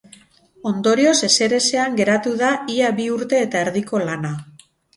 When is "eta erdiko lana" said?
3.49-4.37